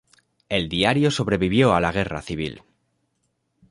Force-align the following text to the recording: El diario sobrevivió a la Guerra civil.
El 0.49 0.67
diario 0.67 1.11
sobrevivió 1.11 1.75
a 1.75 1.79
la 1.79 1.91
Guerra 1.91 2.23
civil. 2.23 2.63